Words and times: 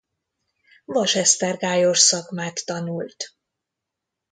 Vasesztergályos 0.85 1.99
szakmát 1.99 2.61
tanult. 2.65 3.35